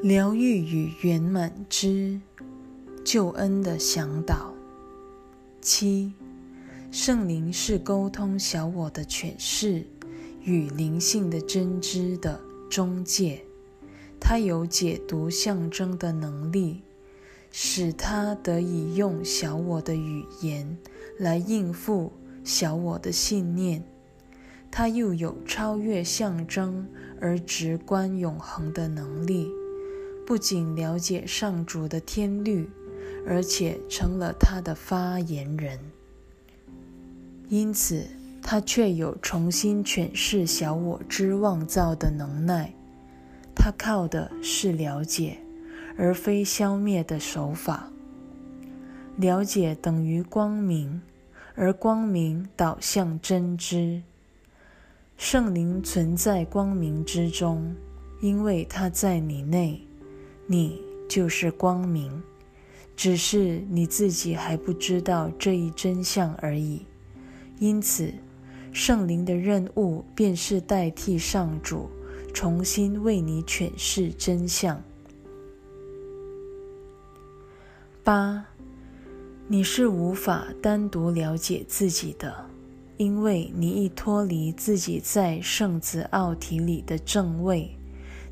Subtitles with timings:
[0.00, 2.20] 疗愈与圆满之
[3.04, 4.54] 救恩的向导。
[5.60, 6.12] 七，
[6.92, 9.84] 圣灵是沟通小我的诠释
[10.44, 12.40] 与灵性的真知的
[12.70, 13.42] 中介，
[14.20, 16.80] 它有解读象征的能力，
[17.50, 20.78] 使它得以用小我的语言
[21.18, 22.12] 来应付
[22.44, 23.82] 小我的信念。
[24.70, 26.86] 它又有超越象征
[27.20, 29.50] 而直观永恒的能力。
[30.28, 32.68] 不仅了解上主的天律，
[33.26, 35.80] 而且成了他的发言人。
[37.48, 38.04] 因此，
[38.42, 42.70] 他却有重新诠释小我之妄造的能耐。
[43.54, 45.38] 他靠的是了解，
[45.96, 47.90] 而非消灭的手法。
[49.16, 51.00] 了解等于光明，
[51.54, 54.02] 而光明导向真知。
[55.16, 57.74] 圣灵存在光明之中，
[58.20, 59.87] 因为它在你内。
[60.50, 62.22] 你就是光明，
[62.96, 66.86] 只是你自己还不知道这一真相而已。
[67.58, 68.14] 因此，
[68.72, 71.90] 圣灵的任务便是代替上主，
[72.32, 74.82] 重新为你诠释真相。
[78.02, 78.46] 八，
[79.48, 82.46] 你是无法单独了解自己的，
[82.96, 87.77] 因为你一脱离自己在圣子奥体里的正位。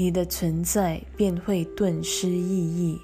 [0.00, 3.00] 你的存在便会顿失意义，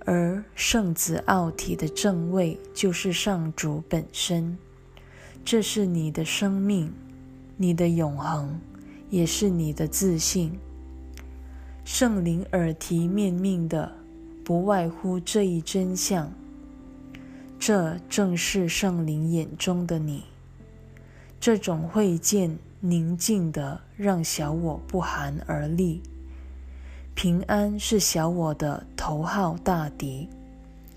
[0.00, 4.58] 而圣子奥体的正位就是上主本身，
[5.44, 6.92] 这是你的生命，
[7.56, 8.60] 你的永恒，
[9.08, 10.58] 也是你的自信。
[11.84, 13.92] 圣灵耳提面命的，
[14.44, 16.28] 不外乎这一真相。
[17.56, 20.24] 这正是圣灵眼中的你。
[21.38, 22.58] 这种会见。
[22.80, 26.02] 宁静的让小我不寒而栗。
[27.14, 30.26] 平安是小我的头号大敌，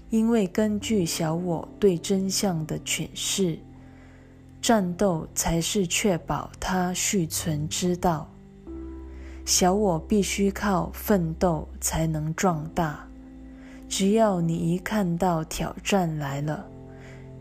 [0.10, 3.60] 因为根据小我对真相的诠释，
[4.62, 8.30] 战斗才是确保它续存之道。
[9.46, 13.06] 小我必须靠奋斗才能壮大。
[13.90, 16.66] 只要你一看到挑战来了，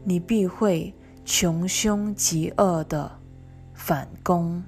[0.02, 0.92] 你必会
[1.24, 3.21] 穷凶极恶的。
[3.84, 4.62] 反攻，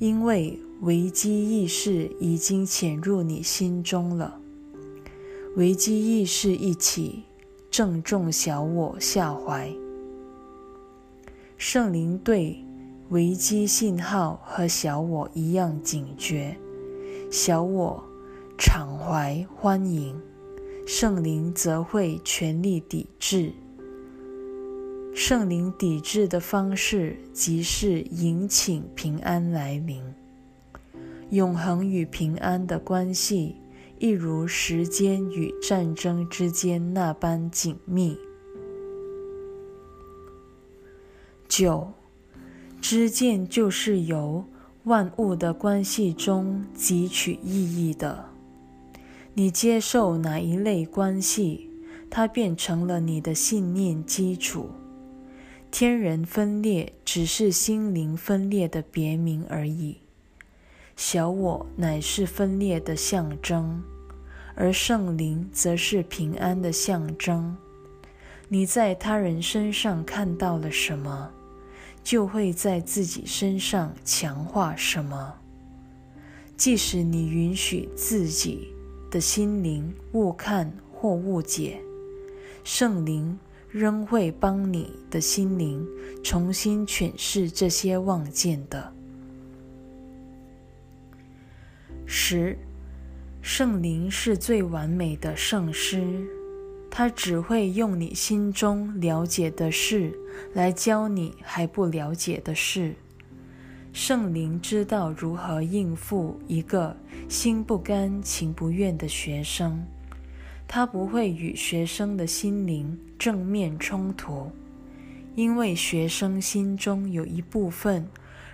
[0.00, 4.40] 因为危机意识已经潜入你心中了。
[5.54, 7.22] 危机意识一起，
[7.70, 9.72] 正中小我下怀。
[11.56, 12.64] 圣灵对
[13.10, 16.58] 危机信号和小我一样警觉，
[17.30, 18.02] 小我
[18.58, 20.20] 敞怀欢迎，
[20.84, 23.52] 圣灵则会全力抵制。
[25.20, 30.00] 圣灵抵制的方式，即是迎请平安来临。
[31.30, 33.56] 永恒与平安的关系，
[33.98, 38.16] 一如时间与战争之间那般紧密。
[41.48, 41.88] 九，
[42.80, 44.44] 知见就是由
[44.84, 48.24] 万物的关系中汲取意义的。
[49.34, 51.68] 你接受哪一类关系，
[52.08, 54.70] 它变成了你的信念基础。
[55.78, 59.98] 天人分裂只是心灵分裂的别名而已。
[60.96, 63.80] 小我乃是分裂的象征，
[64.56, 67.56] 而圣灵则是平安的象征。
[68.48, 71.30] 你在他人身上看到了什么，
[72.02, 75.32] 就会在自己身上强化什么。
[76.56, 78.74] 即使你允许自己
[79.12, 81.80] 的心灵误看或误解，
[82.64, 83.38] 圣灵。
[83.78, 85.86] 仍会帮你的心灵
[86.24, 88.92] 重新诠释这些望见的。
[92.04, 92.58] 十，
[93.40, 96.26] 圣灵是最完美的圣师，
[96.90, 100.12] 他只会用你心中了解的事
[100.54, 102.96] 来教你还不了解的事。
[103.92, 106.96] 圣灵知道如何应付一个
[107.28, 109.80] 心不甘情不愿的学生。
[110.68, 114.52] 他不会与学生的心灵正面冲突，
[115.34, 118.06] 因为学生心中有一部分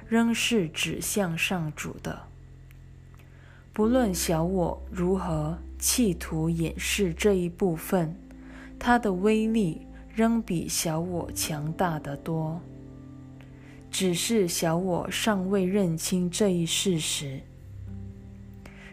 [0.09, 2.23] 仍是指向上主的。
[3.73, 8.15] 不论小我如何企图掩饰这一部分，
[8.79, 9.85] 它的威力
[10.15, 12.61] 仍比小我强大得多。
[13.91, 17.41] 只是小我尚未认清这一事实，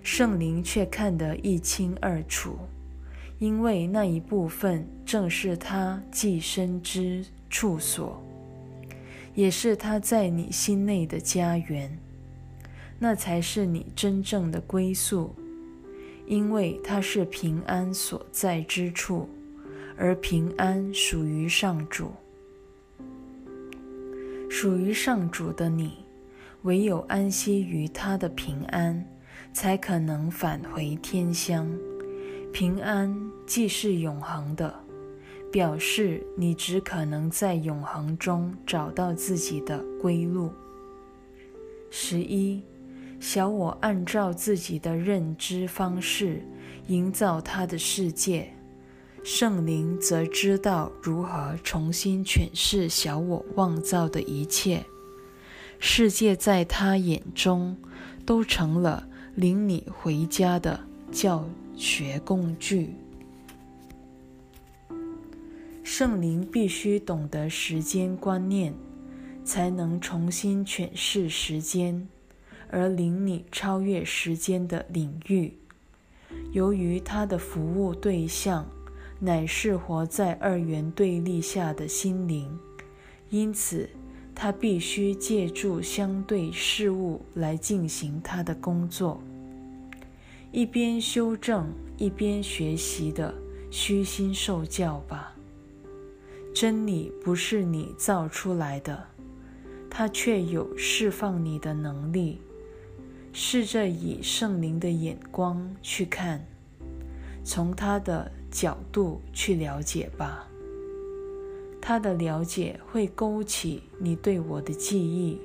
[0.02, 2.58] 圣灵却看得一清二楚。
[3.42, 8.22] 因为那一部分正是他寄生之处所，
[9.34, 11.98] 也是他在你心内的家园，
[13.00, 15.34] 那才是你真正的归宿。
[16.28, 19.28] 因为它是平安所在之处，
[19.98, 22.12] 而平安属于上主。
[24.48, 26.06] 属于上主的你，
[26.62, 29.04] 唯有安息于他的平安，
[29.52, 31.68] 才可能返回天乡。
[32.52, 33.16] 平安
[33.46, 34.74] 既是永恒的，
[35.52, 40.52] 表示你只可能在永恒中找到自己的归路。
[41.90, 42.62] 十一。
[43.20, 46.44] 小我按照自己的认知方式
[46.88, 48.52] 营造他的世界，
[49.24, 54.84] 圣灵则知道如何重新诠释小我妄造的一切。
[55.78, 57.78] 世界在他眼中
[58.26, 60.80] 都成了领你回家的
[61.12, 62.96] 教学工具。
[65.84, 68.74] 圣灵必须懂得时间观念，
[69.44, 72.08] 才能重新诠释时间。
[72.74, 75.54] 而领你超越时间的领域。
[76.54, 78.66] 由于他的服务对象
[79.20, 82.58] 乃是活在二元对立下的心灵，
[83.30, 83.90] 因此
[84.34, 89.22] 他必须借助相对事物来进行他的工作。
[90.52, 93.34] 一边修正一边学习的
[93.70, 95.34] 虚心受教吧。
[96.54, 99.08] 真理不是你造出来的，
[99.90, 102.42] 它却有释放你的能力。
[103.32, 106.46] 试着以圣灵的眼光去看，
[107.46, 110.46] 从他的角度去了解吧。
[111.80, 115.40] 他的了解会勾起你对我的记忆，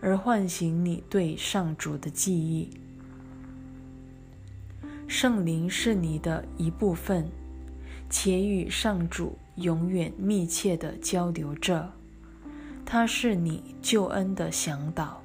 [0.00, 2.68] 而唤醒你对上主的记忆。
[5.06, 7.28] 圣灵是你的一部分，
[8.10, 11.92] 且与上主永远密切的交流着。
[12.84, 15.22] 他是你救恩的向导。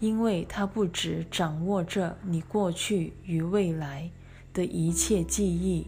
[0.00, 4.10] 因为他不只掌握着你过去与未来
[4.52, 5.86] 的一切记忆，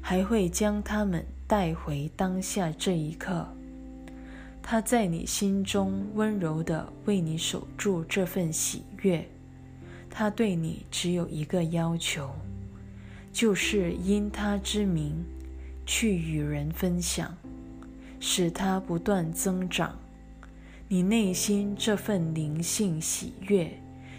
[0.00, 3.46] 还会将它们带回当下这一刻。
[4.62, 9.28] 他在你心中温柔地为你守住这份喜悦。
[10.14, 12.30] 他对你只有一个要求，
[13.32, 15.24] 就是因他之名
[15.86, 17.34] 去与人分享，
[18.20, 19.98] 使他不断增长。
[20.86, 23.72] 你内心这份灵性喜悦，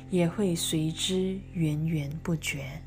[0.10, 2.82] 也会随之源源不绝。